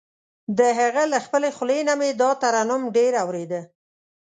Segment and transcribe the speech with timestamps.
[0.57, 3.61] د هغه له خپلې خولې نه مې دا ترنم ډېر اورېده.